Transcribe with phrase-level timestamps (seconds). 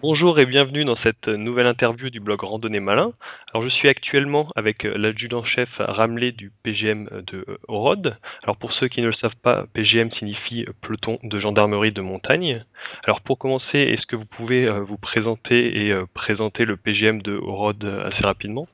[0.00, 3.10] Bonjour et bienvenue dans cette nouvelle interview du blog Randonnée Malin.
[3.52, 8.16] Alors je suis actuellement avec euh, l'adjudant-chef Ramelé du PGM de Orod.
[8.44, 12.64] Alors pour ceux qui ne le savent pas, PGM signifie peloton de gendarmerie de montagne.
[13.08, 17.20] Alors pour commencer, est-ce que vous pouvez euh, vous présenter et euh, présenter le PGM
[17.20, 18.68] de Orod assez rapidement?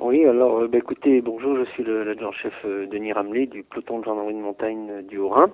[0.00, 4.38] Oui, alors bah, écoutez, bonjour, je suis l'adjudant-chef Denis Ramelé du peloton de gendarmerie de
[4.38, 5.50] montagne du Haut-Rhin.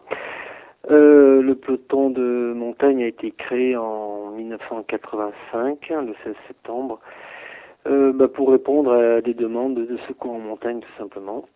[0.91, 7.01] Euh, le peloton de montagne a été créé en 1985, le 16 septembre,
[7.87, 11.49] euh, bah, pour répondre à des demandes de secours en montagne tout simplement.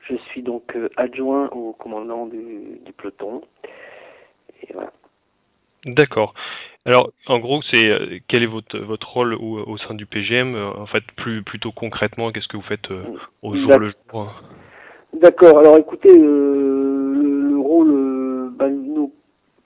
[0.00, 3.40] Je suis donc euh, adjoint au commandant du, peloton.
[4.62, 4.92] Et voilà.
[5.86, 6.34] D'accord.
[6.84, 11.02] Alors, en gros, c'est quel est votre votre rôle au, sein du PGM En fait,
[11.16, 12.90] plus plutôt concrètement, qu'est-ce que vous faites
[13.42, 14.32] au jour le jour?
[15.14, 15.58] D'accord.
[15.58, 16.12] Alors, écoutez,
[18.56, 19.12] bah, nos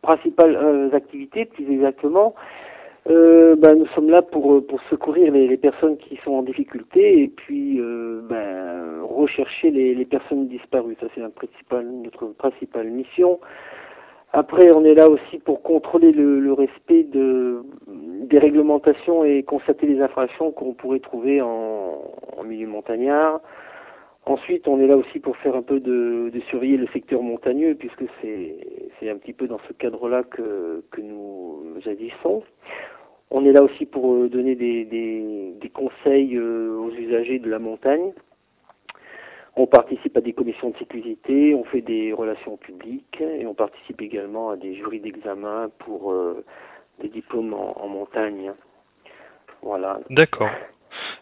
[0.03, 2.35] principales euh, activités, plus exactement,
[3.09, 6.43] euh, bah, nous sommes là pour, euh, pour secourir les, les, personnes qui sont en
[6.43, 10.97] difficulté et puis euh, bah, rechercher les, les, personnes disparues.
[11.01, 13.41] Ça, c'est principal, notre principale mission.
[14.32, 19.87] Après, on est là aussi pour contrôler le, le, respect de, des réglementations et constater
[19.87, 22.02] les infractions qu'on pourrait trouver en,
[22.37, 23.41] en milieu montagnard.
[24.26, 27.74] Ensuite, on est là aussi pour faire un peu de, de surveiller le secteur montagneux,
[27.74, 32.43] puisque c'est un petit peu dans ce cadre-là que, que nous agissons.
[33.30, 37.48] On est là aussi pour euh, donner des, des, des conseils euh, aux usagers de
[37.48, 38.13] la montagne.
[39.57, 44.01] On participe à des commissions de sécurité, on fait des relations publiques et on participe
[44.02, 46.45] également à des jurys d'examen pour euh,
[47.01, 48.52] des diplômes en, en montagne.
[49.63, 50.01] Voilà.
[50.10, 50.51] D'accord.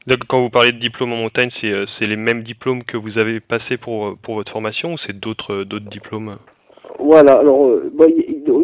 [0.07, 3.19] Donc, quand vous parlez de diplôme en montagne, c'est euh, les mêmes diplômes que vous
[3.19, 6.37] avez passés pour, euh, pour votre formation ou c'est d'autres euh, d'autres diplômes?
[6.99, 7.81] Voilà, alors au,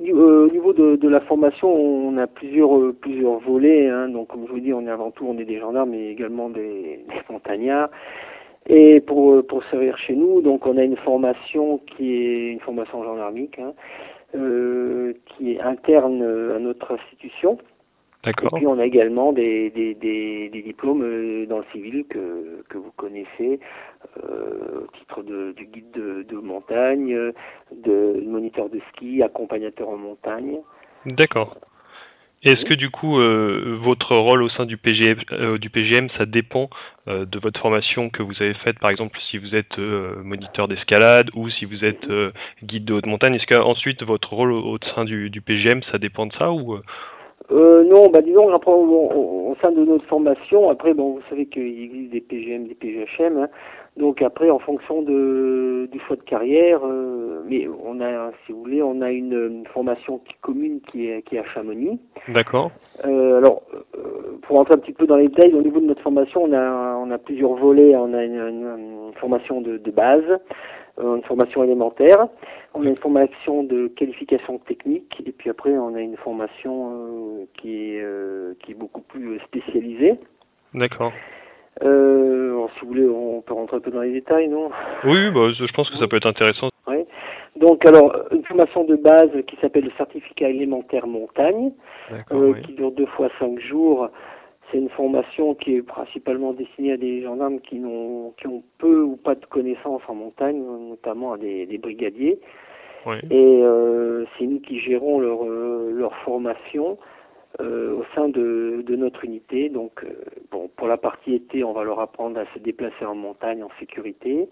[0.01, 3.89] niveau de, de, la formation, on a plusieurs plusieurs volets.
[3.89, 4.09] Hein.
[4.09, 6.49] donc comme je vous dis, on est avant tout on est des gendarmes, mais également
[6.49, 7.91] des, montagnards.
[8.67, 13.05] Et pour pour servir chez nous, donc on a une formation qui est une formation
[13.05, 13.75] gendarmique, hein,
[15.27, 16.23] qui est interne
[16.57, 17.59] à notre institution.
[18.27, 22.63] Et puis on a également des, des, des, des diplômes euh, dans le civil que,
[22.69, 23.61] que vous connaissez,
[24.23, 27.15] euh, au titre de, du guide de, de montagne,
[27.73, 30.59] de moniteur de ski, accompagnateur en montagne.
[31.07, 31.57] D'accord.
[32.45, 36.27] Est-ce que du coup euh, votre rôle au sein du PGM, euh, du PGM ça
[36.27, 36.69] dépend
[37.09, 40.69] euh, de votre formation que vous avez faite par exemple si vous êtes euh, moniteur
[40.69, 42.33] d'escalade ou si vous êtes euh,
[42.63, 43.35] guide de haute montagne?
[43.35, 46.79] Est-ce qu'ensuite votre rôle au, au sein du, du PGM ça dépend de ça ou
[47.51, 51.47] euh, non, bah disons, après, au, au, sein de notre formation, après, bon, vous savez
[51.47, 53.49] qu'il existe des PGM, des PGHM, hein,
[53.97, 58.59] donc après, en fonction de, du choix de carrière, euh, mais on a, si vous
[58.59, 62.01] voulez, on a une, une, formation commune qui est, qui est à Chamonix.
[62.29, 62.73] D'accord.
[63.05, 63.63] Euh, alors,
[63.97, 66.53] euh, pour rentrer un petit peu dans les détails, au niveau de notre formation, on
[66.53, 67.95] a, on a plusieurs volets.
[67.97, 70.25] On a une, une, une formation de, de base,
[70.99, 72.27] euh, une formation élémentaire,
[72.75, 77.45] on a une formation de qualification technique, et puis après, on a une formation euh,
[77.55, 80.19] qui, est, euh, qui est beaucoup plus spécialisée.
[80.73, 81.13] D'accord.
[81.83, 84.71] Euh, si vous voulez, on peut rentrer un peu dans les détails, non?
[85.05, 86.69] Oui, bah, je pense que ça peut être intéressant.
[86.87, 87.05] Oui.
[87.57, 91.73] Donc, alors, une formation de base qui s'appelle le certificat élémentaire montagne,
[92.33, 92.63] euh, oui.
[92.63, 94.09] qui dure deux fois cinq jours.
[94.71, 99.03] C'est une formation qui est principalement destinée à des gendarmes qui, n'ont, qui ont peu
[99.03, 102.41] ou pas de connaissances en montagne, notamment à des, des brigadiers.
[103.07, 103.17] Oui.
[103.31, 106.99] Et euh, c'est nous qui gérons leur, euh, leur formation
[107.61, 109.69] euh, au sein de, de, notre unité.
[109.69, 110.09] Donc, euh,
[110.51, 113.71] bon, pour la partie été, on va leur apprendre à se déplacer en montagne en
[113.79, 114.49] sécurité,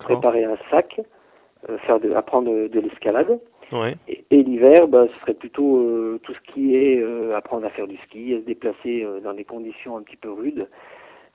[0.00, 1.00] préparer un sac,
[1.68, 3.38] euh, faire de, apprendre de, de l'escalade.
[3.70, 3.94] Ouais.
[4.08, 7.00] Et, et l'hiver, bah, ce serait plutôt tout ce qui est
[7.34, 10.66] apprendre à faire du ski, à se déplacer dans des conditions un petit peu rudes.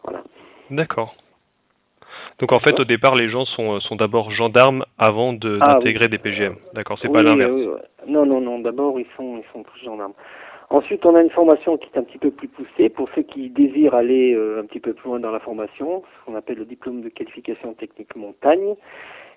[0.04, 0.22] Voilà.
[0.70, 1.16] D'accord.
[2.40, 6.06] Donc en fait, au départ, les gens sont, sont d'abord gendarmes avant de, ah, d'intégrer
[6.06, 6.12] oui.
[6.12, 6.56] des PGM.
[6.74, 7.52] D'accord, c'est oui, pas l'inverse.
[7.54, 7.68] Oui,
[8.08, 8.60] non, non, non.
[8.60, 10.14] D'abord, ils sont, ils sont tous gendarmes.
[10.70, 13.50] Ensuite, on a une formation qui est un petit peu plus poussée pour ceux qui
[13.50, 16.66] désirent aller euh, un petit peu plus loin dans la formation, ce qu'on appelle le
[16.66, 18.76] diplôme de qualification technique montagne,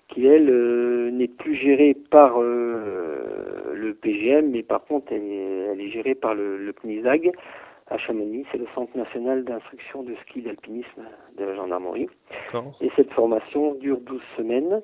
[0.09, 5.69] qui elle euh, n'est plus gérée par euh, le PGM, mais par contre elle est,
[5.73, 7.33] elle est gérée par le, le CNISAG
[7.91, 11.03] à Chamonix, c'est le Centre national d'instruction de ski d'alpinisme
[11.39, 12.09] de la gendarmerie.
[12.81, 14.83] Et cette formation dure 12 semaines.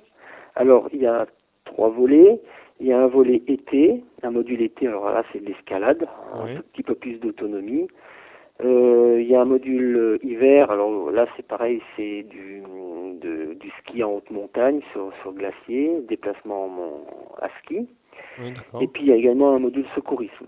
[0.56, 1.26] Alors il y a
[1.64, 2.40] trois volets.
[2.80, 6.06] Il y a un volet été, un module été, alors là c'est de l'escalade,
[6.42, 6.56] oui.
[6.56, 7.88] un petit peu plus d'autonomie.
[8.62, 12.62] Euh, il y a un module euh, hiver, alors là c'est pareil, c'est du,
[13.20, 17.88] de, du ski en haute montagne sur, sur glacier, déplacement en, à ski.
[18.40, 20.46] Oui, Et puis il y a également un module secourisme.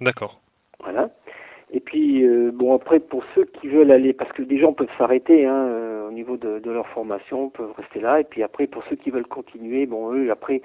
[0.00, 0.40] D'accord.
[0.80, 1.10] Voilà.
[1.72, 4.86] Et puis, euh, bon, après, pour ceux qui veulent aller, parce que des gens peuvent
[4.96, 8.20] s'arrêter hein, euh, au niveau de, de, leur formation, peuvent rester là.
[8.20, 10.62] Et puis après, pour ceux qui veulent continuer, bon, eux, après,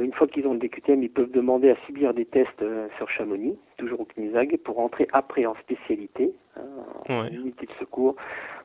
[0.00, 3.08] une fois qu'ils ont le DQTM, ils peuvent demander à subir des tests euh, sur
[3.08, 6.60] Chamonix, toujours au CNISAG, pour rentrer après en spécialité, hein,
[7.08, 8.16] en unité de secours.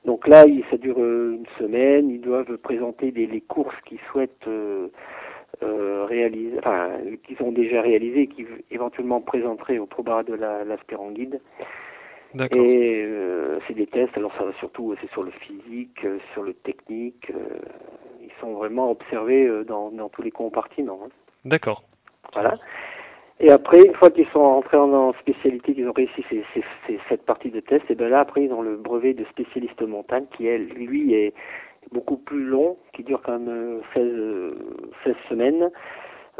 [0.05, 2.09] Donc là, ça dure une semaine.
[2.09, 4.89] Ils doivent présenter des, les courses qu'ils souhaitent euh,
[6.05, 6.89] réalisé, enfin,
[7.23, 11.39] qu'ils ont déjà réalisé et qui éventuellement présenteraient au probar de l'aspirant guide.
[12.33, 16.43] Et euh, c'est des tests, alors ça va surtout, c'est sur le physique, euh, sur
[16.43, 17.29] le technique.
[17.31, 17.59] Euh,
[18.21, 21.01] ils sont vraiment observés dans, dans tous les compartiments.
[21.05, 21.09] Hein.
[21.45, 21.83] D'accord.
[22.33, 22.57] Voilà.
[23.39, 27.25] Et après, une fois qu'ils sont rentrés en, spécialité, qu'ils ont réussi ces, ces, cette
[27.25, 30.45] partie de test, et ben là, après, ils ont le brevet de spécialiste montagne qui,
[30.45, 31.33] elle, lui, est,
[31.91, 34.53] beaucoup plus long, qui dure quand même 16, euh,
[35.03, 35.71] 16 euh, semaines.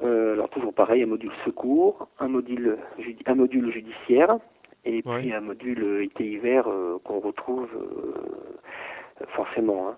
[0.04, 2.78] Euh, alors toujours pareil, un module secours, un module,
[3.26, 4.38] un module judiciaire,
[4.86, 7.69] et puis un module été-hiver euh, qu'on retrouve
[9.30, 9.89] forcément.
[9.89, 9.98] Hein.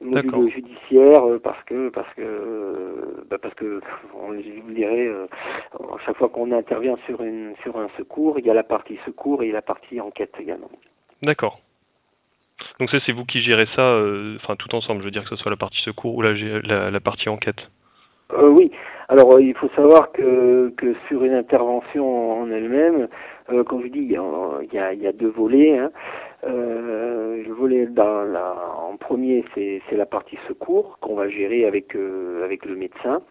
[0.00, 3.80] Module judiciaire parce que parce que bah parce que
[4.20, 8.46] on, je vous dirais à chaque fois qu'on intervient sur une sur un secours, il
[8.46, 10.70] y a la partie secours et la partie enquête également.
[11.22, 11.60] D'accord.
[12.78, 15.30] Donc ça, c'est vous qui gérez ça, euh, enfin tout ensemble, je veux dire que
[15.30, 17.68] ce soit la partie secours ou la, la, la partie enquête.
[18.32, 18.70] Euh, oui.
[19.08, 23.08] Alors euh, il faut savoir que, que sur une intervention en elle-même,
[23.50, 25.78] euh, comme je dis, il y a, y a deux volets.
[25.78, 25.90] Hein.
[26.44, 31.94] Euh, le volet dans la, en premier, c'est la partie secours qu'on va gérer avec
[32.44, 33.22] avec le médecin.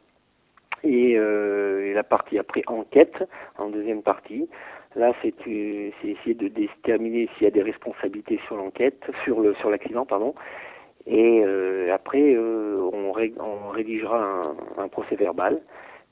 [0.83, 3.24] Et, et, la partie après enquête,
[3.59, 4.48] en deuxième partie,
[4.95, 9.69] Là, c'est essayer de déterminer s'il y a des responsabilités sur l'enquête, sur le sur
[9.69, 10.36] l'accident, pardon.
[11.07, 15.62] Et euh, après, euh, on, on, rédigera un, un, procès verbal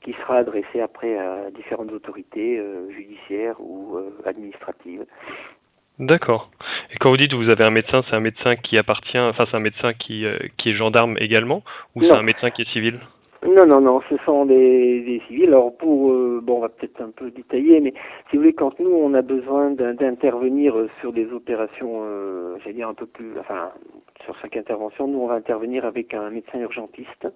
[0.02, 5.04] qui sera adressé après à différentes autorités euh, judiciaires ou euh, administratives.
[5.98, 6.50] D'accord.
[6.90, 9.44] Et quand vous dites que vous avez un médecin, c'est un médecin qui appartient, enfin
[9.50, 11.62] c'est un médecin qui, euh, qui est gendarme également,
[11.94, 12.98] ou c'est un médecin qui est civil?
[13.46, 15.46] Non, non, non, ce sont des, des civils.
[15.46, 17.94] Alors pour, euh, bon, on va peut-être un peu détailler, mais
[18.28, 22.88] si vous voulez, quand nous on a besoin d'intervenir sur des opérations, euh, j'allais dire
[22.88, 23.70] un peu plus, enfin,
[24.24, 27.28] sur chaque intervention, nous on va intervenir avec un médecin urgentiste.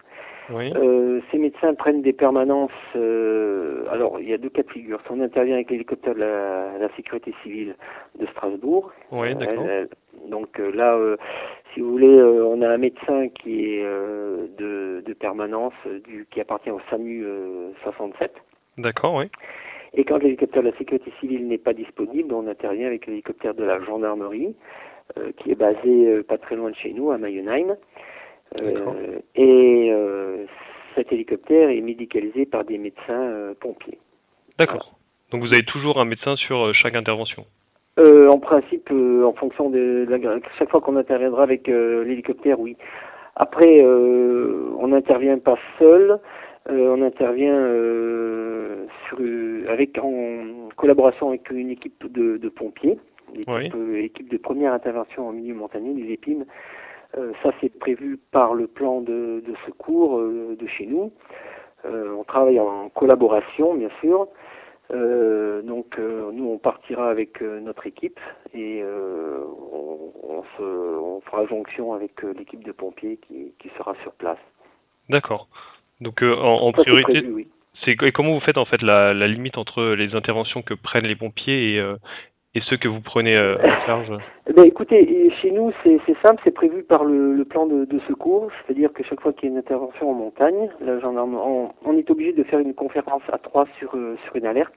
[0.51, 0.73] Oui.
[0.77, 2.71] Euh, ces médecins prennent des permanences.
[2.97, 5.01] Euh, alors il y a deux cas de figure.
[5.07, 7.77] Si on intervient avec l'hélicoptère de la, la, sécurité civile
[8.19, 9.65] de Strasbourg, oui, d'accord.
[10.29, 11.17] Donc là
[11.75, 16.01] si vous voulez, euh, on a un médecin qui est euh, de, de, permanence, euh,
[16.01, 17.27] du, qui appartient au SAMU
[17.83, 18.33] 67.
[18.79, 19.27] D'accord, oui.
[19.95, 23.65] Et quand l'hélicoptère de la sécurité civile n'est pas disponible, on intervient avec l'hélicoptère de
[23.65, 24.57] la gendarmerie,
[25.37, 27.77] qui est basé pas très loin de chez nous, à Mayenheim.
[29.37, 29.93] et
[30.97, 33.99] cet hélicoptère est médicalisé par des médecins pompiers.
[34.59, 34.97] D'accord.
[35.31, 37.47] Donc vous avez toujours un médecin sur chaque intervention
[37.99, 40.19] euh, en principe, euh, en fonction de, la,
[40.59, 42.77] chaque fois qu'on interviendra avec euh, l'hélicoptère, oui.
[43.37, 46.19] Après, euh, on n'intervient pas seul,
[46.69, 47.69] on intervient
[49.07, 49.19] sur,
[49.69, 52.99] avec en collaboration avec une équipe de, de pompiers,
[53.35, 56.47] l'équipe équipe de première intervention en milieu montagneux, les épines.
[57.43, 61.13] ça, c'est prévu par le plan de, de secours de chez nous.
[61.85, 64.29] on travaille en collaboration, bien sûr.
[64.91, 68.21] Euh, donc euh, nous on partira avec euh, notre équipe
[68.53, 73.95] et euh, on, on, se, on, fera jonction avec l'équipe de pompiers qui, qui, sera
[74.03, 74.39] sur place.
[75.09, 75.49] D'accord.
[76.03, 77.47] Donc en, en Ça, priorité,
[77.83, 81.07] c'est et comment vous faites en fait la, la, limite entre les interventions que prennent
[81.07, 81.83] les pompiers et,
[82.55, 84.13] et ceux que vous prenez euh, en charge?
[84.49, 87.99] Eh ben, Écoutez, chez nous, c'est simple, c'est prévu par le, le plan de, de
[88.01, 91.71] secours, c'est-à-dire que chaque fois qu'il y a une intervention en montagne, la gendarme, on,
[91.85, 94.75] on, est obligé de faire une conférence à trois sur, euh, sur une alerte.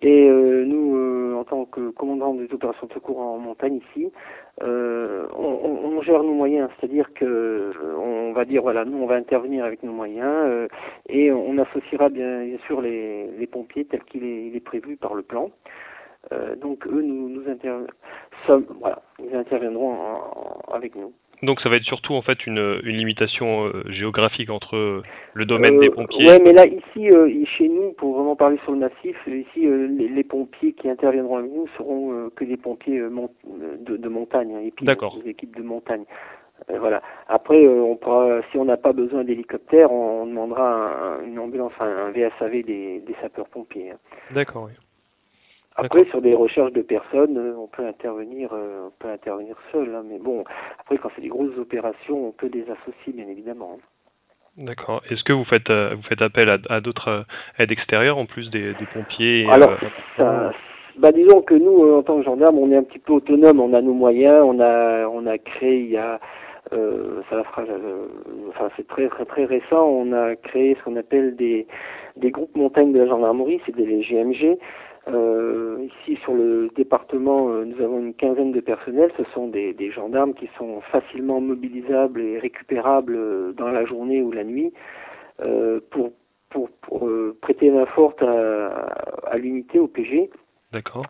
[0.00, 4.12] Et euh, nous, euh, en tant que commandant des opérations de secours en montagne ici,
[4.62, 9.16] euh, on, on, gère nos moyens, c'est-à-dire que on va dire voilà, nous on va
[9.16, 10.68] intervenir avec nos moyens
[11.08, 15.14] et on associera bien, bien sûr les, les pompiers tel qu'il est, est, prévu par
[15.14, 15.50] le plan.
[16.32, 17.42] Euh, donc eux nous, nous,
[18.80, 19.96] voilà, ils interviendront
[20.70, 21.12] avec nous.
[21.42, 25.80] Donc ça va être surtout en fait une, une limitation euh, géographique entre le domaine
[25.80, 26.28] des pompiers.
[26.28, 30.08] Ouais, mais là ici, euh, chez nous, pour vraiment parler sur le massif, ici les,
[30.08, 35.30] les, pompiers qui interviendront avec nous seront que des pompiers de, de, montagne, hein, des
[35.30, 36.04] équipes de montagne.
[36.68, 37.00] voilà.
[37.28, 41.72] Après, on pourra, si on n'a pas besoin d'hélicoptère, on, on, demandera un, une ambulance,
[41.80, 43.92] un, un VSAV des, des sapeurs-pompiers.
[43.92, 43.98] Hein.
[44.34, 44.66] D'accord.
[44.66, 44.72] Oui.
[45.84, 49.94] Après, sur des recherches de personnes, euh, on peut intervenir, euh, on peut intervenir seul.
[49.94, 50.44] Hein, mais bon,
[50.78, 53.78] après, quand c'est des grosses opérations, on peut les associer, bien évidemment.
[53.78, 53.82] Hein.
[54.56, 55.02] D'accord.
[55.10, 57.24] Est-ce que vous faites euh, vous faites appel à, à d'autres
[57.58, 59.78] aides extérieures en plus des, des pompiers Alors,
[60.16, 60.52] ça,
[60.98, 63.72] bah disons que nous, en tant que gendarme, on est un petit peu autonome, on
[63.72, 66.20] a nos moyens, on a on a créé il y a
[66.72, 68.06] euh, ça fera, euh,
[68.50, 69.82] enfin c'est très très très récent.
[69.82, 71.66] On a créé ce qu'on appelle des
[72.16, 74.58] des groupes montagnes de la gendarmerie, c'est des GMG.
[75.08, 79.10] Euh, ici sur le département, euh, nous avons une quinzaine de personnels.
[79.16, 84.20] Ce sont des, des gendarmes qui sont facilement mobilisables et récupérables euh, dans la journée
[84.22, 84.72] ou la nuit
[85.40, 86.12] euh, pour
[86.50, 87.08] pour, pour
[87.40, 88.68] prêter main forte à,
[89.30, 90.30] à l'unité au PG.
[90.72, 91.06] D'accord.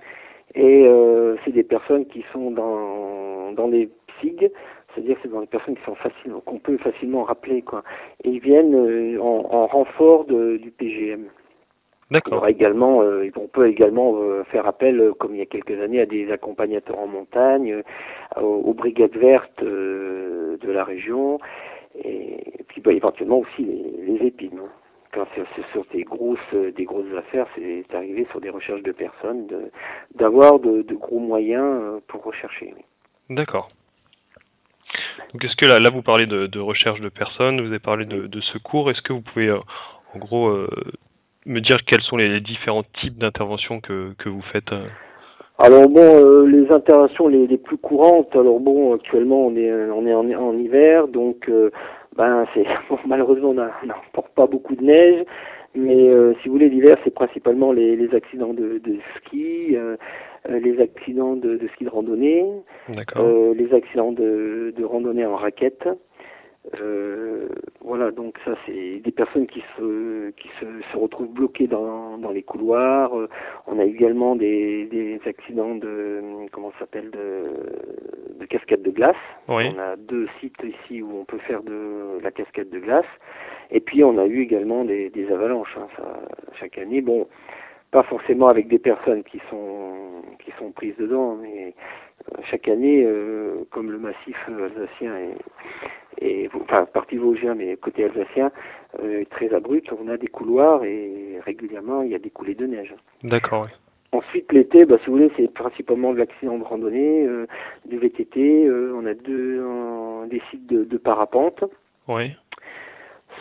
[0.54, 4.50] Et euh, c'est des personnes qui sont dans dans les PSIG,
[4.94, 7.82] c'est-à-dire que c'est dans les personnes qui sont faciles, qu'on peut facilement rappeler, quoi.
[8.22, 8.74] Et ils viennent
[9.18, 11.24] en, en, renfort de, du PGM.
[12.10, 12.48] D'accord.
[12.48, 16.00] également, euh, on peut également euh, faire appel, euh, comme il y a quelques années,
[16.00, 17.82] à des accompagnateurs en montagne,
[18.36, 21.38] aux, aux, brigades vertes de la région,
[22.04, 24.58] et, et puis bah, éventuellement aussi les, les épines.
[24.58, 24.68] Hein.
[25.12, 29.48] Quand c'est sur des grosses, des grosses affaires, c'est arrivé sur des recherches de personnes,
[30.14, 32.74] d'avoir de, de, de, gros moyens pour rechercher.
[33.28, 33.70] D'accord.
[35.32, 38.04] Donc est-ce que là, là vous parlez de, de, recherche de personnes, vous avez parlé
[38.04, 40.48] de, de secours, est-ce que vous pouvez en gros
[41.46, 44.86] me dire quels sont les, différents types d'interventions que, que vous faites euh
[45.62, 48.34] alors bon, euh, les interventions les, les, plus courantes.
[48.34, 51.70] Alors bon, actuellement on est on est en, en hiver, donc euh,
[52.16, 55.22] ben c'est bon, malheureusement on n'emporte pas beaucoup de neige,
[55.74, 59.76] mais euh, si vous voulez l'hiver c'est principalement les, les, accidents de, de ski,
[60.48, 62.46] les accidents de, de, ski de randonnée,
[62.88, 65.86] les accidents de, de randonnée en raquette.
[66.78, 67.48] Euh,
[67.80, 72.30] voilà, donc ça c'est des personnes qui se qui se, se retrouvent bloquées dans, dans
[72.30, 73.18] les couloirs.
[73.18, 73.28] Euh,
[73.66, 76.20] on a également des, des accidents de
[76.52, 79.16] comment ça s'appelle de, de cascade de glace.
[79.48, 79.64] Oui.
[79.74, 83.06] On a deux sites ici où on peut faire de la cascade de glace.
[83.70, 86.20] Et puis on a eu également des, des avalanches hein, ça,
[86.60, 87.00] chaque année.
[87.00, 87.26] Bon,
[87.90, 91.74] pas forcément avec des personnes qui sont qui sont prises dedans, mais
[92.32, 95.36] euh, chaque année, euh, comme le massif alsacien est,
[96.20, 98.50] et enfin partie vosgien mais côté alsacien
[99.02, 102.66] euh, très abrupt on a des couloirs et régulièrement il y a des coulées de
[102.66, 104.18] neige d'accord oui.
[104.18, 107.46] ensuite l'été bah si vous voulez c'est principalement de l'accident de randonnée euh,
[107.86, 109.64] du VTT euh, on a deux
[110.28, 111.64] des sites de, de parapente
[112.08, 112.32] oui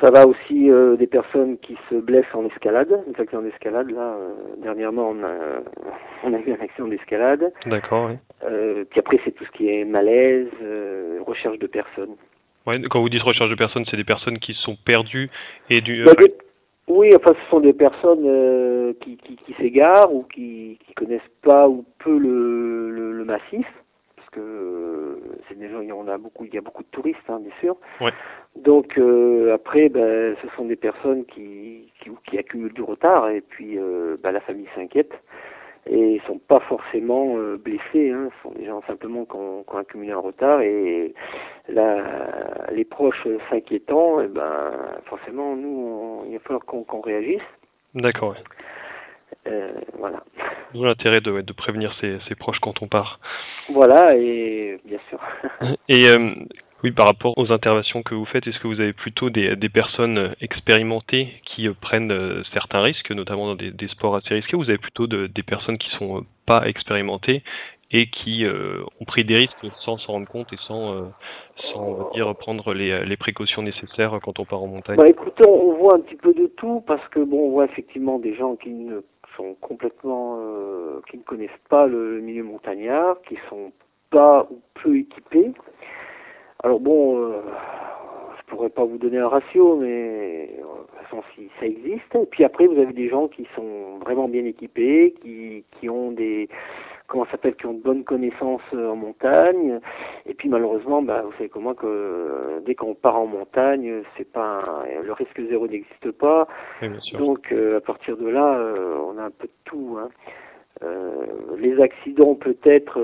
[0.02, 3.92] ça va aussi euh, des personnes qui se blessent en escalade, des accidents d'escalade.
[3.92, 5.34] Là, euh, dernièrement, on a,
[6.24, 7.52] on a eu un accident d'escalade.
[7.66, 8.18] D'accord, oui.
[8.44, 10.48] Euh, puis après, c'est tout ce qui est malaise,
[11.26, 12.16] recherche de personnes.
[12.68, 15.30] Ouais, quand vous dites recherche de personnes, c'est des personnes qui sont perdues
[15.70, 16.04] et du.
[16.04, 16.34] Bah, des...
[16.88, 21.22] Oui, enfin, ce sont des personnes euh, qui, qui, qui s'égarent ou qui, qui connaissent
[21.44, 23.68] pas ou peu le, le, le massif,
[24.16, 26.88] parce que c'est des gens, il y en a beaucoup, il y a beaucoup de
[26.90, 27.78] touristes, hein, bien sûr.
[28.02, 28.12] Ouais.
[28.56, 33.42] Donc euh, après, ben, ce sont des personnes qui, qui, qui accumulent du retard et
[33.42, 35.14] puis euh, ben, la famille s'inquiète
[35.86, 39.64] et ils sont pas forcément euh, blessés, hein, ce sont des gens simplement qui ont,
[39.64, 41.14] qui ont accumulé un retard et
[41.68, 44.72] la, les proches s'inquiétant, et ben
[45.06, 47.42] forcément nous on, il va falloir qu'on qu réagisse.
[47.96, 48.32] D'accord.
[48.32, 48.44] Ouais.
[49.48, 50.24] Euh, voilà.
[50.74, 53.20] D'où l'intérêt de, de prévenir ses, ses, proches quand on part.
[53.70, 55.20] Voilà, et bien sûr.
[55.88, 56.34] et euh,
[56.84, 59.70] oui, par rapport aux interventions que vous faites, est-ce que vous avez plutôt des, des
[59.70, 64.56] personnes expérimentées qui euh, prennent euh, certains risques, notamment dans des, des, sports assez risqués,
[64.56, 67.44] ou vous avez plutôt de, des personnes qui sont pas expérimentées
[67.92, 71.02] et qui euh, ont pris des risques sans s'en rendre compte et sans, euh,
[71.72, 74.98] sans on va dire, prendre les, les, précautions nécessaires quand on part en montagne?
[74.98, 78.20] Bah, Écoutez, on voit un petit peu de tout parce que bon, on voit effectivement
[78.20, 79.02] des gens qui ne
[79.36, 83.72] sont complètement, euh, qui ne connaissent pas le milieu montagnard, qui sont
[84.12, 85.52] pas ou peu équipés.
[86.64, 87.42] Alors bon, euh,
[88.38, 92.16] je pourrais pas vous donner un ratio, mais de toute façon, si ça existe.
[92.16, 96.12] Et puis après, vous avez des gens qui sont vraiment bien équipés, qui, qui ont
[96.12, 96.50] des
[97.10, 99.80] comment s'appelle, qui ont de bonnes connaissances en montagne.
[100.26, 104.32] Et puis malheureusement, bah, vous savez comment que euh, dès qu'on part en montagne, c'est
[104.32, 106.48] pas un, le risque zéro n'existe pas.
[106.82, 109.98] Oui, Donc euh, à partir de là, euh, on a un peu de tout.
[110.00, 110.10] Hein.
[111.58, 113.00] Les accidents peut-être,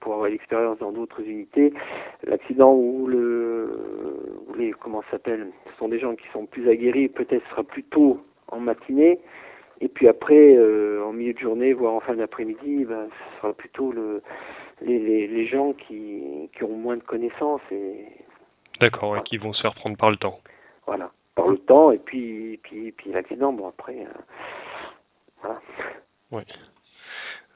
[0.00, 1.72] pour avoir l'expérience dans d'autres unités,
[2.24, 3.70] l'accident où le,
[4.46, 7.84] où les comment s'appelle, ce sont des gens qui sont plus aguerris, peut-être sera plus
[7.84, 9.20] tôt en matinée.
[9.80, 13.52] Et puis après, euh, en milieu de journée, voire en fin d'après-midi, ben, ce sera
[13.52, 14.22] plutôt le,
[14.82, 17.60] les, les, les gens qui, qui ont moins de connaissances.
[17.70, 18.06] et
[18.80, 19.22] D'accord, voilà.
[19.22, 20.40] et qui vont se faire prendre par le temps.
[20.86, 24.16] Voilà, par le temps, et puis, puis, puis l'accident, bon après, euh, voilà.
[26.32, 26.42] Oui.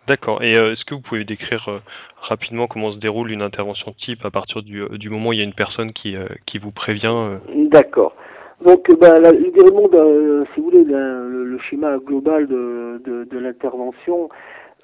[0.09, 0.43] D'accord.
[0.43, 1.79] Et euh, est-ce que vous pouvez décrire euh,
[2.21, 5.43] rapidement comment se déroule une intervention type à partir du, du moment où il y
[5.43, 7.39] a une personne qui, qui vous prévient
[7.71, 8.15] D'accord.
[8.65, 9.89] Donc, ben, la, le déroulement,
[10.55, 14.29] si vous voulez, le, schéma global de, de, l'intervention,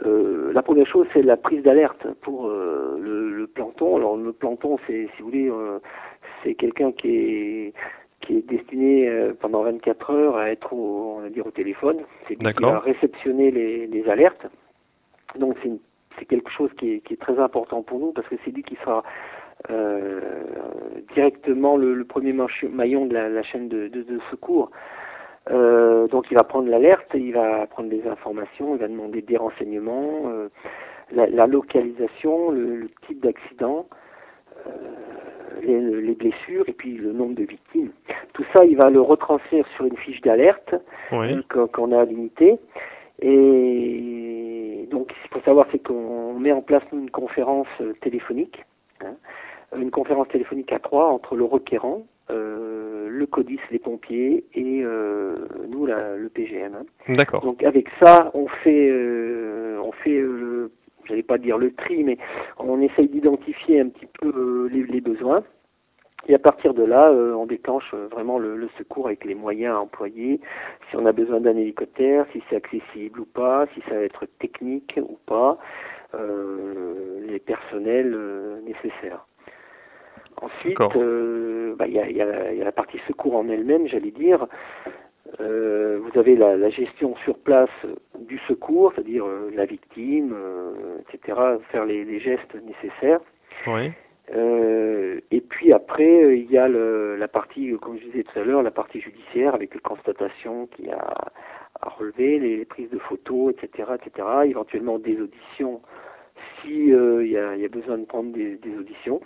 [0.07, 3.97] euh, la première chose, c'est la prise d'alerte pour euh, le, le, planton.
[3.97, 5.81] Alors, le planton, c'est, si vous voulez, euh,
[6.43, 7.73] c'est quelqu'un qui est
[8.29, 12.01] qui est destiné euh, pendant 24 heures à être au, on va dire au téléphone.
[12.29, 14.47] C'est lui qui va réceptionner les, les alertes.
[15.39, 15.73] Donc, c'est,
[16.19, 18.63] c'est quelque chose qui est, qui est très important pour nous parce que c'est lui
[18.63, 19.03] qui sera
[19.71, 20.21] euh,
[21.15, 22.35] directement le, le, premier
[22.71, 24.71] maillon de la, la chaîne de, de, de secours.
[25.51, 29.39] Euh, donc il va prendre l'alerte, il va prendre des informations, il va demander des
[29.39, 30.31] renseignements,
[31.13, 33.87] la, la, localisation, le, le type d'accident,
[35.63, 37.91] les, les, blessures et puis le nombre de victimes.
[38.39, 40.73] Tout ça, il va le retranscrire sur une fiche d'alerte
[41.11, 41.45] oui.
[41.73, 42.57] qu'on a l'unité.
[43.21, 47.67] Et donc, ce qu'il faut savoir, c'est qu'on met en place une conférence
[48.01, 48.65] téléphonique.
[49.05, 49.17] Hein,
[49.77, 55.49] une conférence téléphonique à trois entre le requérant, euh, le CODIS, les pompiers et euh,
[55.69, 56.77] nous, la, le PGM.
[56.77, 57.15] Hein.
[57.17, 57.43] D'accord.
[57.43, 60.71] Donc avec ça, on fait, euh, on fait, euh,
[61.07, 62.19] j'allais pas dire le tri, mais
[62.59, 65.43] on essaye d'identifier un petit peu euh, les, les, besoins.
[66.27, 69.77] Et à partir de là, euh, on déclenche vraiment le, le, secours avec les moyens
[69.77, 70.41] à employer,
[70.91, 74.27] si on a besoin d'un hélicoptère, si c'est accessible ou pas, si ça va être
[74.39, 75.59] technique ou pas,
[76.15, 78.17] les personnels
[78.65, 79.25] nécessaires.
[80.41, 83.89] Ensuite, euh, bah, il y, a, y, a, y, a, la partie secours en elle-même,
[83.89, 84.47] j'allais dire.
[85.41, 87.69] Euh, vous avez la, la, gestion sur place
[88.19, 91.39] du secours, c'est-à-dire euh, la victime, euh, etc.,
[91.71, 93.21] faire les, les, gestes nécessaires.
[93.67, 93.93] Oui.
[94.35, 98.45] Euh, et puis après, il y a le, la partie, comme je disais tout à
[98.45, 101.15] l'heure, la partie judiciaire avec les constatations qu'il y a
[101.81, 105.81] à relever, les, les, prises de photos, etc., etc., éventuellement des auditions
[106.61, 109.21] si il y, a, y, a, besoin de prendre des, des auditions.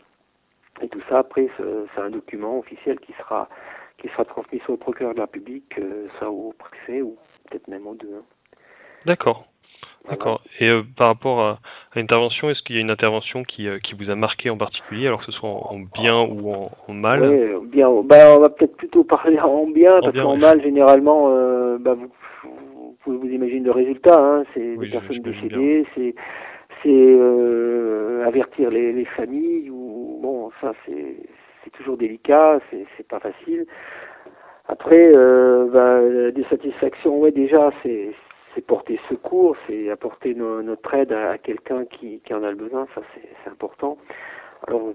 [0.83, 3.49] Et tout ça, après, c'est un document officiel qui sera
[4.03, 7.17] qui sera transmis soit au procureur de la République, euh, soit au préfet, ou
[7.49, 8.23] peut-être même aux deux.
[9.07, 9.47] D'accord.
[10.11, 10.43] D'accord.
[10.59, 11.51] Et euh, par rapport à,
[11.93, 14.59] à l'intervention, est-ce qu'il y a une intervention qui, euh, qui vous a marqué en
[14.59, 17.23] particulier, alors que ce soit en, en bien ou en, en mal?
[17.23, 17.89] Oui, bien.
[18.05, 21.29] Ben, on va peut-être plutôt parler en bien, en parce qu'en mal, généralement,
[21.79, 22.11] bah, vous,
[22.43, 24.19] vous, pouvez vous imaginer le résultat.
[24.19, 26.15] Hein, c'est oui, des personnes décédées, c'est
[26.83, 31.17] c'est euh, avertir les, les, familles ou bon ça c'est
[31.63, 33.67] c'est toujours délicat c'est c'est pas facile
[34.69, 38.11] après euh, bah, des satisfactions ouais déjà c'est
[38.55, 42.57] c'est porter secours c'est apporter no, notre aide à, quelqu'un qui, qui en a le
[42.57, 43.99] besoin ça c'est important
[44.67, 44.93] alors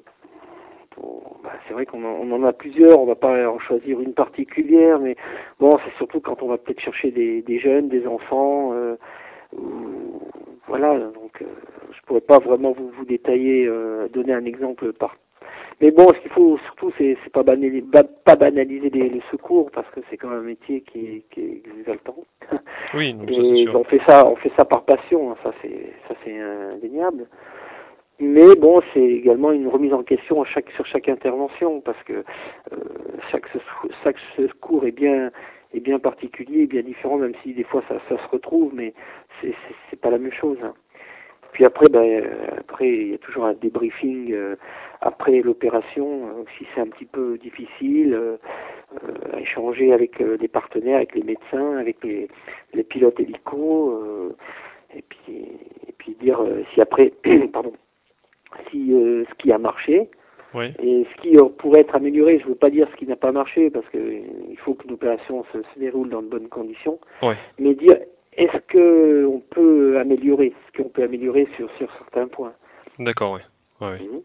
[1.44, 5.00] bah, c'est vrai qu'on en, en a plusieurs on va pas en choisir une particulière
[5.00, 5.16] mais
[5.60, 8.96] bon c'est surtout quand on va peut-être chercher des, des jeunes des enfants euh,
[10.68, 11.46] voilà, donc euh,
[11.92, 15.16] je pourrais pas vraiment vous, vous détailler, euh, donner un exemple par.
[15.80, 17.86] Mais bon, ce qu'il faut surtout, c'est c'est pas banaliser,
[18.26, 21.42] pas banaliser les, les secours parce que c'est quand même un métier qui est, qui
[21.42, 22.18] est exaltant.
[22.94, 26.16] Oui, donc et on fait ça, on fait ça par passion, hein, ça c'est ça
[26.24, 27.28] c'est indéniable.
[28.20, 32.14] Mais bon, c'est également une remise en question à chaque, sur chaque intervention, parce que
[32.14, 32.76] euh,
[33.32, 33.46] chaque,
[34.04, 35.30] chaque secours est bien,
[35.74, 38.94] est bien particulier, bien différent, même si des fois ça, ça se retrouve, mais
[39.40, 39.54] c'est,
[39.90, 40.58] c'est, pas la même chose.
[40.64, 40.74] Hein.
[41.58, 42.24] Puis après, ben,
[42.60, 44.56] après il y a toujours un débriefing euh,
[45.02, 48.38] après l'opération, euh, si c'est un petit peu difficile, euh,
[48.94, 52.28] euh échanger avec les partenaires, avec les médecins, avec les,
[52.76, 54.32] les pilotes hélico,
[54.96, 55.48] et puis
[55.88, 56.40] et puis dire
[56.76, 57.12] si après,
[57.52, 57.74] pardon,
[58.70, 60.12] si euh, ce qui a marché
[60.54, 60.74] oui.
[60.80, 62.38] et ce qui euh, pourrait être amélioré.
[62.38, 64.76] Je ne veux pas dire ce qui n'a pas marché parce que euh, il faut
[64.76, 67.00] que l'opération se, se, déroule dans de bonnes conditions.
[67.24, 67.34] Oui.
[67.58, 67.98] Mais dire
[68.38, 72.54] est-ce que on peut améliorer, ce qu'on peut améliorer sur sur certains points?
[73.00, 73.42] D'accord, oui.
[73.86, 74.22] Ouais, mmh.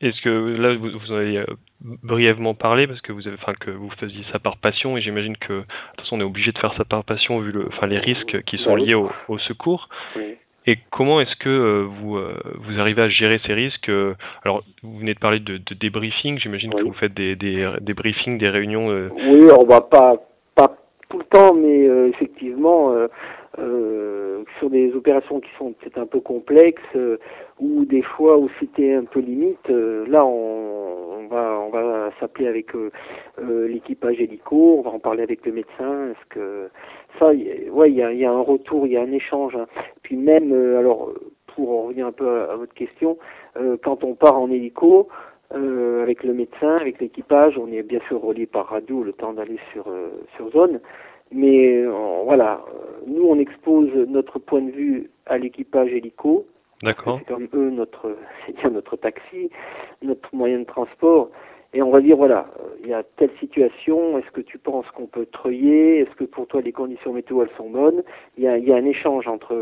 [0.00, 1.44] Est-ce que là vous, vous avez
[1.80, 5.36] brièvement parlé parce que vous avez, enfin que vous faisiez ça par passion et j'imagine
[5.36, 7.88] que de toute façon on est obligé de faire ça par passion vu le, enfin
[7.88, 9.88] les risques qui sont liés au, au secours.
[10.16, 10.36] Oui.
[10.70, 14.62] Et comment est-ce que euh, vous, euh, vous arrivez à gérer ces risques euh, Alors,
[14.82, 16.82] vous venez de parler de, de débriefing, j'imagine oui.
[16.82, 18.90] que vous faites des, des, des, briefings, des réunions.
[18.90, 19.08] Euh...
[19.14, 20.16] Oui, on va pas,
[20.54, 20.76] pas
[21.08, 22.92] tout le temps, mais euh, effectivement,
[23.58, 26.96] euh, sur des opérations qui sont peut-être un peu complexes
[27.58, 32.46] ou des fois où c'était un peu limite, là, on, on, va, on va s'appeler
[32.46, 32.68] avec
[33.38, 36.10] l'équipage hélico, on va en parler avec le médecin.
[36.10, 36.68] Est-ce que
[37.18, 39.56] ça, ouais, il y a, y a, un retour, il y a un échange.
[39.56, 39.66] Hein.
[40.02, 41.12] Puis même, euh, alors,
[41.54, 43.18] pour en revenir un peu à, à votre question,
[43.56, 45.08] euh, quand on part en hélico,
[45.54, 49.32] euh, avec le médecin, avec l'équipage, on est bien sûr relié par radio le temps
[49.32, 49.86] d'aller sur,
[50.36, 50.80] sur zone.
[51.30, 51.84] Mais
[52.24, 52.64] voilà,
[53.06, 56.46] nous on expose notre point de vue à l'équipage hélico.
[56.82, 57.18] D'accord.
[57.18, 59.50] C'est comme eux notre, c'est bien notre taxi,
[60.02, 61.30] notre moyen de transport.
[61.74, 62.46] Et on va dire voilà,
[62.82, 66.46] il y a telle situation, est-ce que tu penses qu'on peut treuiller, est-ce que pour
[66.46, 68.02] toi les conditions météo elles sont bonnes?
[68.38, 69.54] Il y a, il y a un échange entre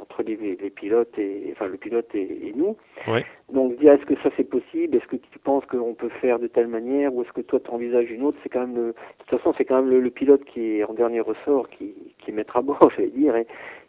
[0.00, 2.76] entre les, les, pilotes et enfin le pilote et, nous.
[3.08, 3.20] Oui.
[3.52, 6.46] Donc dire est-ce que ça c'est possible, est-ce que tu penses qu'on peut faire de
[6.46, 7.14] telle manière?
[7.14, 8.38] Ou est-ce que toi tu envisages une autre?
[8.42, 10.94] C'est quand même le, de toute façon c'est quand même le, pilote qui est en
[10.94, 13.46] dernier ressort qui qui mettra bon, j'allais dire, et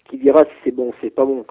[0.10, 1.46] qui dira si c'est bon, c'est pas bon.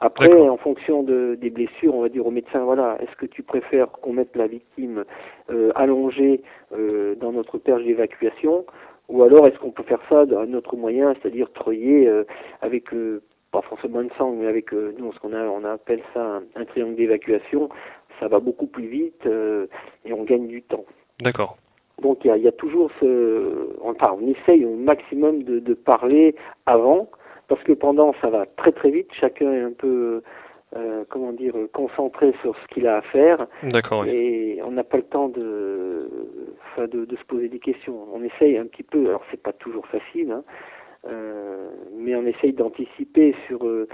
[0.00, 3.42] Après, en fonction de, des blessures, on va dire au médecin, voilà, est-ce que tu
[3.42, 5.04] préfères qu'on mette la victime
[5.50, 8.64] euh, allongée euh, dans notre perche d'évacuation,
[9.08, 12.24] ou alors est-ce qu'on peut faire ça d'un autre moyen, c'est-à-dire treuiller euh,
[12.62, 16.02] avec euh, pas forcément une sang, mais avec euh, nous ce qu'on a, on appelle
[16.14, 17.68] ça un, triangle d'évacuation.
[18.20, 19.26] Ça va beaucoup plus vite
[20.04, 20.84] et on gagne du temps.
[21.20, 21.56] D'accord.
[22.02, 25.74] Donc il y a, y a, toujours ce, enfin on essaye au maximum de, de
[25.74, 26.34] parler
[26.66, 27.08] avant
[27.48, 30.22] parce que pendant ça va très très vite, chacun est un peu
[30.76, 33.46] euh, comment dire concentré sur ce qu'il a à faire.
[33.62, 36.08] D'accord, et on n'a pas le temps de,
[36.72, 38.06] enfin, de, de se poser des questions.
[38.12, 40.44] On essaye un petit peu, alors c'est pas toujours facile, hein,
[41.08, 43.88] euh, mais on essaye d'anticiper sur euh,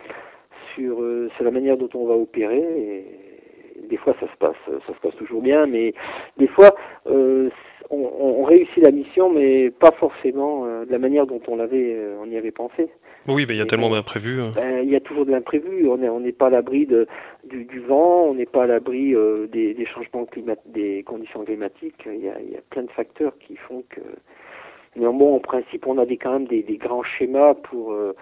[0.75, 2.59] sur, euh, sur la manière dont on va opérer.
[2.59, 3.05] Et
[3.88, 5.67] des fois ça se passe ça se passe toujours bien.
[5.67, 5.95] Mais
[6.38, 6.75] des fois
[7.07, 7.51] euh,
[7.90, 11.97] on, on, réussit la mission mais pas forcément euh, de la manière dont on l'avait
[12.21, 12.90] on y avait pensé
[13.29, 14.41] oui, mais il y a tellement d'imprévus.
[14.41, 14.53] Hein.
[14.55, 15.89] Ben, il y a toujours de l'imprévu.
[15.89, 17.07] On n'est on n'est pas à l'abri de
[17.45, 21.45] du, du, vent, on n'est pas à l'abri euh, des, des, changements climatiques, des conditions
[21.45, 22.03] climatiques.
[22.07, 24.01] Il y, a, il y a plein de facteurs qui font que.
[24.97, 28.15] Néanmoins, en principe, on a des, quand même des, des grands schémas pour euh,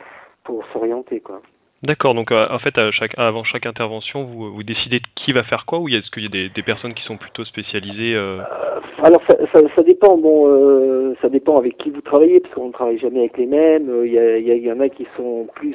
[0.45, 1.43] pour s'orienter, quoi.
[1.83, 5.33] D'accord, donc euh, en fait, à chaque, avant chaque intervention, vous, vous décidez de qui
[5.33, 8.15] va faire quoi ou est-ce qu'il y a des, des, personnes qui sont plutôt spécialisées
[8.15, 8.39] euh...
[8.39, 8.71] Euh,
[9.03, 12.69] Alors ça, ça, ça, dépend, bon, euh, ça dépend avec qui vous travaillez, parce qu'on
[12.69, 13.91] ne travaille jamais avec les mêmes.
[14.05, 15.75] Il y, a, y, y en a qui sont plus,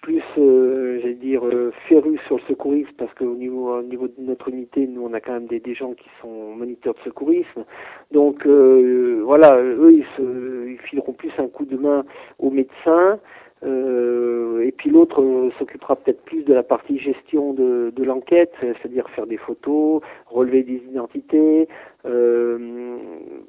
[0.00, 1.42] plus, j'allais dire,
[1.88, 5.20] férus sur le secourisme, parce qu'au niveau, au niveau de notre unité, nous, on a
[5.20, 7.64] quand même des, des gens qui sont moniteurs de secourisme.
[8.12, 12.04] Donc voilà, eux, ils, se, ils fileront plus un coup de main
[12.38, 13.18] aux médecins.
[13.62, 18.52] Euh, et puis l'autre euh, s'occupera peut-être plus de la partie gestion de, de l'enquête,
[18.60, 21.68] c'est-à-dire faire des photos, relever des identités,
[22.06, 22.96] euh,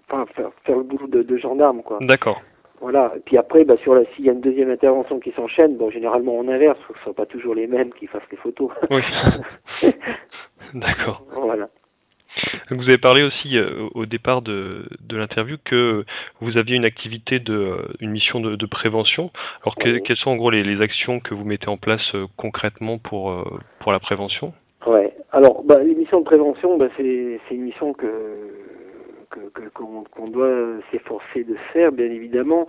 [0.10, 2.00] enfin faire, faire, le boulot de, de gendarme quoi.
[2.02, 2.41] D'accord.
[2.82, 3.13] Voilà.
[3.15, 5.89] Et puis après, bah, sur la, s'il y a une deuxième intervention qui s'enchaîne, bon,
[5.91, 8.71] généralement on inverse, ce ne sont pas toujours les mêmes qui fassent les photos.
[8.89, 9.04] Oui.
[10.74, 11.24] D'accord.
[11.34, 11.69] Voilà.
[12.70, 16.06] Vous avez parlé aussi euh, au départ de, de l'interview que
[16.39, 19.32] vous aviez une activité de euh, une mission de, de prévention.
[19.63, 20.04] Alors que, Oui.
[20.04, 23.32] quelles sont en gros les, les actions que vous mettez en place euh, concrètement pour
[23.32, 23.44] euh,
[23.80, 24.54] pour la prévention?
[24.88, 25.13] Ouais.
[25.32, 28.08] Alors, bah, les missions de prévention, bah, c'est c'est une mission que
[29.30, 32.65] que que- qu'on qu'on doit s'efforcer de faire, bien évidemment.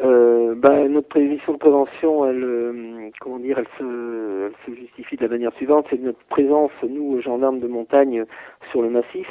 [0.00, 5.16] Euh, bah, notre prévision de prévention, elle, euh, comment dire, elle se, elle se justifie
[5.16, 8.24] de la manière suivante, c'est notre présence, nous, gendarmes de montagne,
[8.70, 9.28] sur le massif.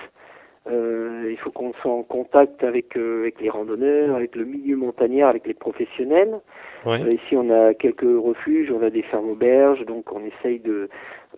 [0.69, 4.75] Euh, il faut qu'on soit en contact avec, euh, avec les randonneurs, avec le milieu
[4.75, 6.39] montagnard, avec les professionnels.
[6.85, 10.87] Euh, ici, on a quelques refuges, on a des fermes auberges, donc on essaye de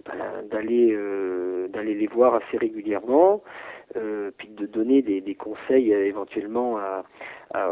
[0.05, 3.41] ben, d'aller euh, d'aller les voir assez régulièrement,
[3.95, 7.03] euh, puis de donner des, des conseils euh, éventuellement à,
[7.53, 7.69] à,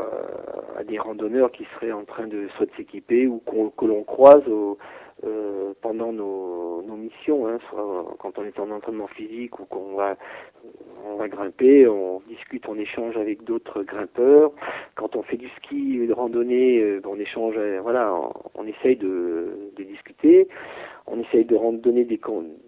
[0.78, 4.04] à des randonneurs qui seraient en train de soit de s'équiper ou qu'on que l'on
[4.04, 4.78] croise au,
[5.24, 9.96] euh, pendant nos, nos missions, hein, soit quand on est en entraînement physique ou qu'on
[9.96, 10.16] va
[11.06, 14.52] on va grimper, on discute, on échange avec d'autres grimpeurs.
[14.96, 18.96] Quand on fait du ski, de randonnée, euh, on échange, euh, voilà, on, on essaye
[18.96, 20.48] de, de, discuter.
[21.06, 22.20] On essaye de donner des,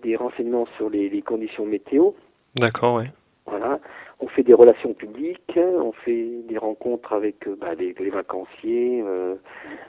[0.03, 2.11] des renseignements sur les, les conditions météo.
[2.55, 3.05] D'accord, oui.
[3.45, 3.79] Voilà.
[4.19, 9.03] On fait des relations publiques, on fait des rencontres avec euh, bah, les, les, vacanciers,
[9.05, 9.35] euh,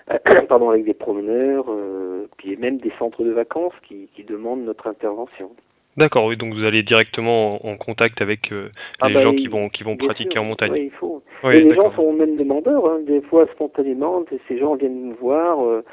[0.48, 4.88] pardon, avec des promeneurs, euh, puis même des centres de vacances qui, qui demandent notre
[4.88, 5.50] intervention.
[5.96, 8.68] D'accord, oui, donc vous allez directement en, en contact avec euh,
[9.00, 10.72] ah les bah, gens il, qui vont qui vont pratiquer sûr, en montagne.
[10.72, 11.22] Oui, il faut.
[11.44, 15.14] Oui, Et les gens sont même demandeurs, hein, des fois spontanément, ces gens viennent nous
[15.14, 15.84] voir, euh,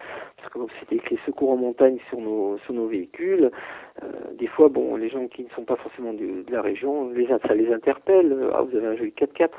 [0.42, 3.52] parce que c'était écrit secours en montagne sur nos sur nos véhicules.
[4.04, 7.10] Euh, des fois, bon, les gens qui ne sont pas forcément de, de la région,
[7.10, 8.36] les, ça les interpelle.
[8.54, 9.50] Ah, vous avez un joli 4x4.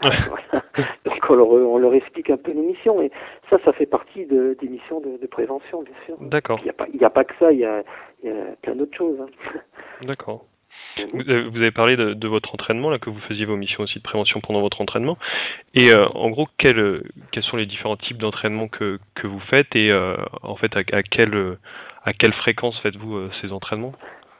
[0.00, 0.64] voilà.
[1.04, 3.00] Donc on leur, on leur explique un peu nos missions.
[3.02, 3.10] Et
[3.50, 6.16] ça, ça fait partie de, des missions de, de prévention, bien sûr.
[6.20, 6.58] D'accord.
[6.60, 6.64] Il
[6.98, 7.82] n'y a, a pas que ça, il y a,
[8.22, 9.20] il y a plein d'autres choses.
[9.20, 9.26] Hein.
[10.02, 10.44] D'accord.
[11.12, 14.02] Vous avez, parlé de, de, votre entraînement, là, que vous faisiez vos missions aussi de
[14.02, 15.18] prévention pendant votre entraînement.
[15.74, 19.74] Et euh, en gros, quel, quels sont les différents types d'entraînement que, que vous faites
[19.74, 21.56] et euh, en fait, à, à, quelle,
[22.04, 23.92] à quelle fréquence faites-vous euh, ces entraînements?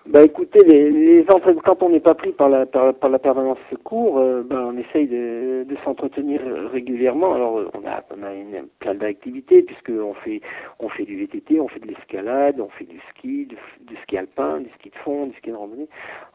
[0.06, 1.26] Bah écoutez, les, les
[1.64, 5.06] quand on n'est pas pris par la par, la permanence secours, euh, ben on essaye
[5.06, 6.40] de, de s'entretenir
[6.72, 7.34] régulièrement.
[7.34, 10.40] Alors on a on a une, plein d'activités puisque on fait
[10.80, 14.60] on fait du VTT, on fait de l'escalade, on fait du ski, du, ski alpin,
[14.60, 15.88] du ski de fond, du ski de randonnée.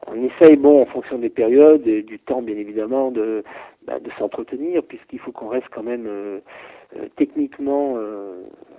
[0.06, 3.42] On essaye bon en fonction des périodes et du temps bien évidemment de
[3.86, 6.40] bah, de s'entretenir puisqu'il faut qu'on reste quand même euh,
[6.96, 7.96] euh, techniquement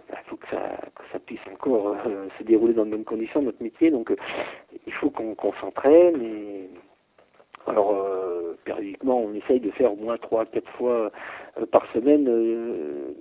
[0.09, 3.41] il faut que ça, que ça puisse encore euh, se dérouler dans de bonnes conditions,
[3.41, 3.91] notre métier.
[3.91, 4.15] Donc, euh,
[4.85, 6.21] il faut qu'on s'entraîne.
[6.21, 6.69] Et...
[7.67, 11.11] Alors, euh, périodiquement, on essaye de faire au moins trois, quatre fois
[11.71, 12.25] par semaine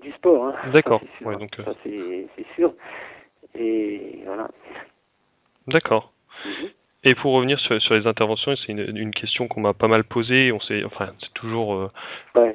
[0.00, 0.46] du sport.
[0.46, 0.54] Hein.
[0.72, 1.02] D'accord.
[1.24, 2.74] Ouais, donc, ça, c'est sûr.
[3.54, 4.48] Et voilà.
[5.66, 6.12] D'accord.
[6.44, 6.70] Mhm.
[7.06, 10.04] Et pour revenir sur, sur les interventions, c'est une, une, question qu'on m'a pas mal
[10.04, 10.52] posée.
[10.52, 11.90] On sait, enfin, c'est toujours euh,
[12.32, 12.46] pas,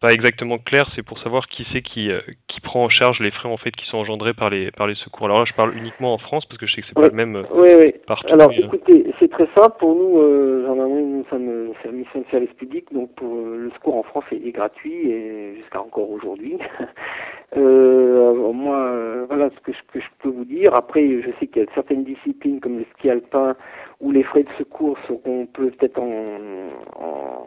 [0.00, 0.82] pas, exactement clair.
[0.96, 3.70] C'est pour savoir qui c'est qui, euh, qui prend en charge les frais en fait
[3.70, 5.26] qui sont engendrés par les par les secours.
[5.26, 7.12] Alors là, je parle uniquement en France parce que je sais que c'est pas le
[7.12, 7.94] même euh, oui, oui.
[8.04, 8.34] partout.
[8.34, 10.20] Alors, écoutez, c'est très simple pour nous.
[10.66, 10.83] gendarmerie,
[11.32, 15.54] nous sommes mission de service public, donc pour le secours en France est, gratuit et
[15.56, 16.58] jusqu'à encore aujourd'hui.
[17.56, 20.74] moi, voilà ce que je, peux vous dire.
[20.74, 23.56] Après, je sais qu'il y a certaines disciplines comme le ski alpin
[24.00, 26.70] où les frais de secours seront peut-être en,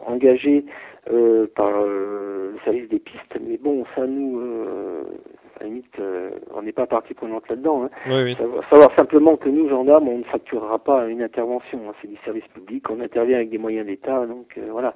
[0.06, 0.64] engagés
[1.10, 3.38] euh, par euh, le service des pistes.
[3.40, 5.02] Mais bon, ça nous, euh,
[5.60, 6.00] à la limite,
[6.54, 7.84] on n'est pas partie prenante là-dedans.
[7.84, 7.90] Hein.
[8.70, 11.80] Savoir, simplement que nous, gendarmes, on ne facturera pas une intervention.
[11.88, 11.92] Hein.
[12.00, 14.94] C'est du service public, on intervient avec des moyens d'État, donc voilà.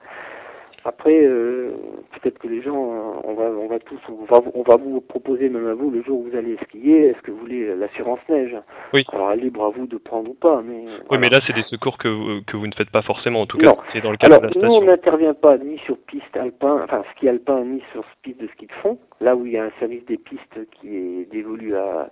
[0.85, 1.73] Après, euh,
[2.21, 5.01] peut-être que les gens, euh, on va, on va tous, on va, on va vous
[5.01, 7.07] proposer même à vous le jour où vous allez skier.
[7.07, 8.57] Est-ce que vous voulez l'assurance neige?
[8.93, 9.05] Oui.
[9.13, 10.85] Alors libre à vous de prendre ou pas, mais.
[11.11, 13.43] Oui, mais là c'est des secours que vous, que vous ne faites pas forcément.
[13.43, 14.69] En tout cas, c'est dans le cadre Alors, de la station.
[14.69, 18.49] nous on n'intervient pas ni sur piste alpin, enfin ski alpin, ni sur piste de
[18.49, 18.99] ski de fond.
[19.21, 22.11] Là où il y a un service des pistes qui est dévolu à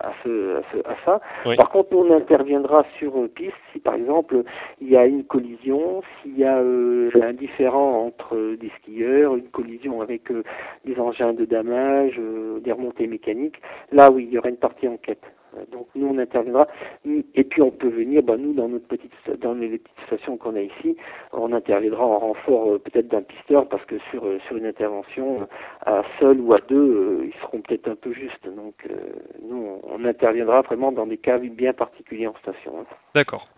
[0.00, 1.20] à, ce, à, ça.
[1.56, 4.42] Par contre, nous, on interviendra sur euh, piste si, par exemple,
[4.80, 9.36] il y a une collision, s'il y a euh, un différent entre euh, des skieurs,
[9.36, 10.32] une collision avec
[10.84, 12.20] des engins de damage,
[12.62, 13.60] des remontées mécaniques.
[13.92, 15.22] Là, oui, il y aura une partie enquête.
[15.72, 16.66] Donc nous on interviendra
[17.34, 20.56] et puis on peut venir, bah, nous dans notre petite dans les petites stations qu'on
[20.56, 20.96] a ici,
[21.32, 25.42] on interviendra en renfort euh, peut-être d'un pisteur parce que sur euh, sur une intervention
[25.42, 25.46] euh,
[25.86, 28.48] à seul ou à deux, ils seront peut-être un peu justes.
[28.56, 28.74] Donc
[29.42, 32.80] nous on, interviendra vraiment dans des cas bien particuliers en station.
[32.80, 32.84] Hein.
[33.14, 33.48] D'accord.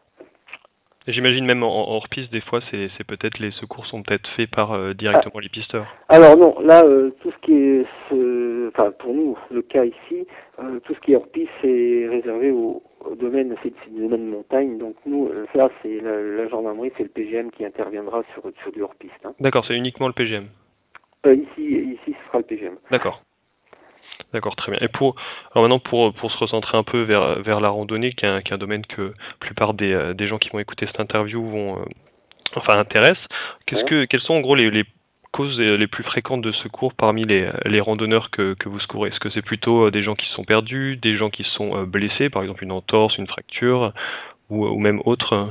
[1.06, 4.92] J'imagine même en, hors-piste, des fois, c'est peut-être les secours sont peut-être faits par euh,
[4.92, 5.86] directement les pisteurs.
[6.08, 10.26] Alors non, là, euh, tout ce qui est, ce, enfin pour nous, le cas ici,
[10.58, 12.82] euh, tout ce qui est hors-piste, c'est réservé au,
[13.20, 14.78] domaine, c'est le domaine montagne.
[14.78, 19.14] Donc nous, ça, c'est la, gendarmerie, c'est le PGM qui interviendra sur sur du hors-piste.
[19.24, 19.32] Hein.
[19.38, 20.46] D'accord, c'est uniquement le PGM.
[21.24, 22.74] ici, ici, ce sera le PGM.
[22.90, 23.22] D'accord.
[24.33, 24.81] D'accord, très bien.
[24.83, 25.14] Et pour
[25.52, 28.42] alors maintenant pour pour se recentrer un peu vers vers la randonnée, qui est un,
[28.42, 31.00] qui est un domaine que la plupart des, euh, des gens qui vont écouter cette
[31.00, 31.85] interview vont euh,
[32.55, 33.26] enfin intéressent.
[33.66, 34.85] Qu'est-ce que quelles sont en gros les, les
[35.33, 39.11] causes les plus fréquentes de secours parmi les, les randonneurs que, que vous secourez?
[39.11, 42.31] Est-ce que c'est plutôt euh, des gens qui sont perdus, des gens qui sont blessés,
[42.31, 43.92] par exemple une entorse, une fracture,
[44.50, 45.50] ou, ou même autre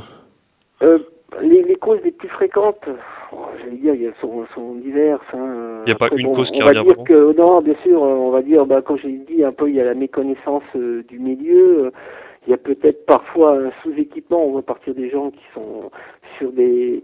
[0.81, 0.99] euh,
[1.41, 2.87] les, les, causes les plus fréquentes,
[3.31, 5.21] oh, j'allais dire, elles sont, sont diverses.
[5.33, 5.83] Hein.
[5.85, 8.31] Il n'y a pas une cause qui on va dire que non, bien sûr, on
[8.31, 11.19] va dire, bah, comme j'ai dit un peu, il y a la méconnaissance euh, du
[11.19, 11.91] milieu.
[12.47, 14.45] Il y a peut-être parfois un sous-équipement.
[14.45, 15.89] On voit partir des gens qui sont
[16.37, 17.03] sur des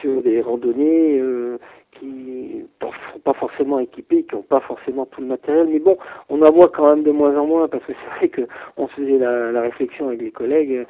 [0.00, 1.58] sur des randonnées euh,
[1.98, 5.68] qui ne sont pas forcément équipés, qui n'ont pas forcément tout le matériel.
[5.68, 5.96] Mais bon,
[6.28, 8.42] on en voit quand même de moins en moins parce que c'est vrai que
[8.76, 10.86] on faisait la, la réflexion avec les collègues.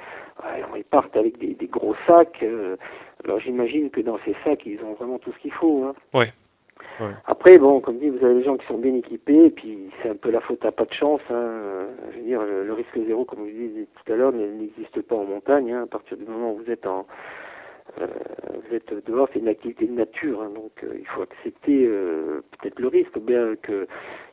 [0.76, 2.42] ils partent avec des, des gros sacs.
[2.42, 2.76] Euh,
[3.24, 5.84] alors j'imagine que dans ces sacs, ils ont vraiment tout ce qu'il faut.
[5.84, 5.94] Hein.
[6.14, 6.32] Ouais.
[7.26, 10.10] Après, bon, comme dit, vous avez des gens qui sont bien équipés, et puis c'est
[10.10, 11.20] un peu la faute à pas de chance.
[11.30, 11.86] Hein.
[12.12, 15.24] Je veux dire, le, risque zéro, comme je disais tout à l'heure, n'existe pas en
[15.24, 15.72] montagne.
[15.72, 15.82] Hein.
[15.82, 17.02] À partir du moment où vous êtes en, euh,
[17.99, 20.51] vous êtes dehors, c'est une activité de nature, hein.
[20.55, 23.87] donc euh, il faut accepter euh, peut-être le risque, bien que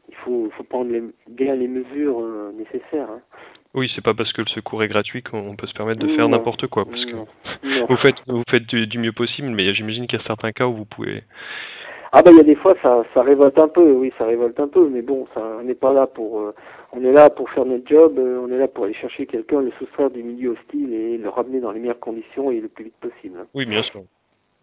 [0.10, 2.22] il faut, faut prendre les, bien les mesures
[2.54, 3.10] nécessaires.
[3.10, 3.22] Hein.
[3.74, 6.28] Oui, c'est pas parce que le secours est gratuit qu'on peut se permettre de faire
[6.30, 7.16] n'importe quoi, parce que
[7.88, 10.68] vous faites vous faites du, du mieux possible, mais j'imagine qu'il y a certains cas
[10.68, 11.24] où vous pouvez
[12.16, 14.60] ah ben il y a des fois ça ça révolte un peu, oui ça révolte
[14.60, 16.54] un peu, mais bon ça on n'est pas là pour euh,
[16.92, 19.62] on est là pour faire notre job, euh, on est là pour aller chercher quelqu'un,
[19.62, 22.86] le soustraire du milieu hostile et le ramener dans les meilleures conditions et le plus
[22.86, 23.40] vite possible.
[23.42, 23.48] Hein.
[23.56, 24.02] Oui bien sûr.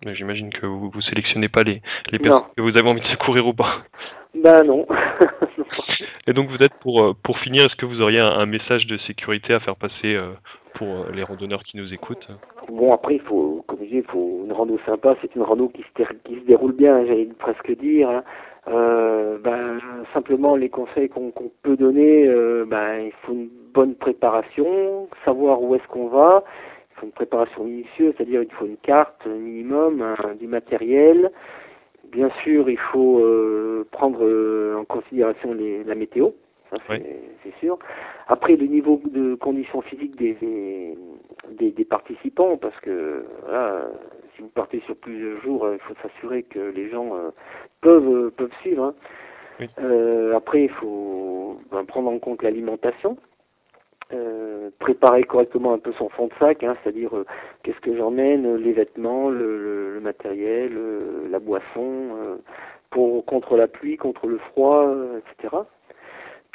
[0.07, 1.83] Mais j'imagine que vous vous sélectionnez pas les
[2.13, 3.83] les personnes que vous avez envie de secourir ou pas.
[4.33, 4.87] Ben non.
[6.29, 8.97] et donc vous êtes pour euh, pour finir, est-ce que vous auriez un, message de
[8.99, 10.17] sécurité à faire passer
[10.75, 12.29] pour les randonneurs qui nous écoutent
[12.69, 15.17] Bon, après, il faut, comme je dis, il faut une rando sympa.
[15.21, 18.09] C'est une rando qui se, qui se déroule bien, j'allais presque dire.
[18.09, 18.23] Hein.
[18.69, 19.79] Euh, ben,
[20.13, 25.75] simplement, les conseils qu'on peut donner, euh, ben, il faut une bonne préparation, savoir où
[25.75, 26.45] est-ce qu'on va,
[26.97, 30.05] faut une préparation minutieuse, c'est-à-dire il faut une carte minimum,
[30.39, 31.31] du matériel.
[32.13, 33.25] Bien sûr, il faut
[33.93, 34.25] prendre
[34.77, 36.31] en considération les, la météo,
[36.89, 37.79] c'est sûr.
[38.29, 40.37] Après, le niveau de conditions physiques des,
[41.51, 43.89] des, des, participants, parce que voilà,
[44.35, 47.13] si vous partez sur plusieurs jours, il faut s'assurer que les gens
[47.81, 48.85] peuvent, peuvent suivre.
[48.85, 48.95] Hein.
[49.79, 53.17] Euh, après, il faut ben, prendre en compte l'alimentation,
[54.13, 57.27] euh, préparer correctement un peu son fond de sac, hein, c'est-à-dire euh,
[57.63, 60.73] qu'est-ce que j'emmène, les vêtements, le, le, matériel,
[61.31, 62.39] la boisson,
[62.89, 65.57] pour contre la pluie, contre le froid, etc.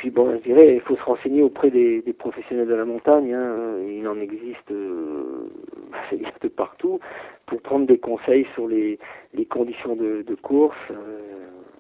[0.06, 3.34] Puis bon, je dirais, il faut se renseigner auprès des, des professionnels de la montagne.
[3.34, 4.72] Hein, il en existe,
[5.92, 7.00] ça existe partout,
[7.48, 9.00] pour prendre des conseils sur les,
[9.34, 10.78] les conditions de, de course,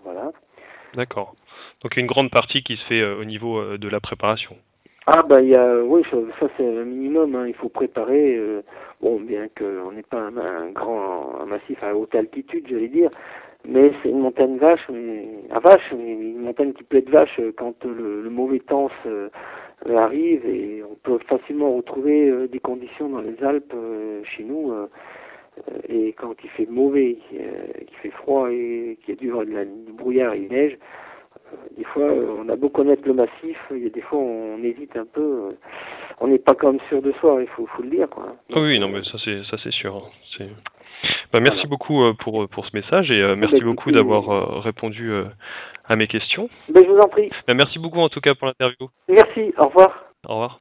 [0.03, 0.31] voilà.
[0.95, 1.35] D'accord.
[1.83, 4.55] Donc une grande partie qui se fait euh, au niveau euh, de la préparation.
[5.05, 7.45] Ah bah il y a oui ça, c'est un minimum hein.
[7.47, 8.63] il faut préparer euh,
[9.01, 13.11] bon bien qu'on n'est pas un, grand un massif à haute altitude j'allais dire
[13.67, 17.39] mais c'est une montagne vache mais à vache mais une montagne qui peut être vache
[17.57, 18.89] quand le, mauvais temps
[19.95, 23.73] arrive et on peut facilement retrouver des conditions dans les Alpes
[24.23, 24.73] chez nous
[25.87, 30.33] et quand il fait mauvais, qu'il fait froid et qu'il y a du, du brouillard
[30.33, 30.77] et neige,
[31.53, 35.05] euh, des fois, euh, on a beau connaître le massif, des fois on hésite un
[35.05, 35.21] peu.
[35.21, 35.51] Euh,
[36.19, 38.09] on n'est pas comme sûr de soi, il faut, le dire.
[38.09, 38.35] Quoi.
[38.53, 39.95] Ah oui, non, mais ça c'est ça c'est sûr.
[39.95, 40.45] Hein.
[41.33, 45.11] Bah, merci beaucoup pour pour ce message et bah, merci beaucoup d'avoir répondu
[45.87, 46.49] à mes questions.
[46.69, 47.29] Ben, je vous en prie.
[47.47, 48.89] Bah, merci beaucoup en tout cas pour l'interview.
[49.09, 49.53] Merci.
[49.57, 50.05] Au revoir.
[50.27, 50.59] Au revoir.